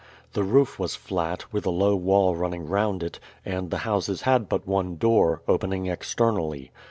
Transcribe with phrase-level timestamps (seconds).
[0.33, 4.49] The roof was flat, with a low wall running round it, and the houses had
[4.49, 6.71] but one door, opening externally.